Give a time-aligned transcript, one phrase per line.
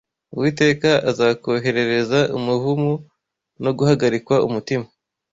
[0.33, 2.91] Uwiteka azakoherereza umuvumo
[3.63, 4.85] no guhagarikwa umutima